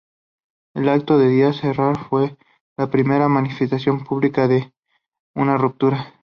[0.73, 2.35] El acto de Díaz Herrera fue
[2.75, 4.73] la primera manifestación pública de
[5.35, 6.15] una ruptura.